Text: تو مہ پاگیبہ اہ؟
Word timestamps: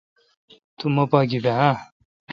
تو 0.77 0.85
مہ 0.95 1.03
پاگیبہ 1.11 1.53
اہ؟ 1.65 1.71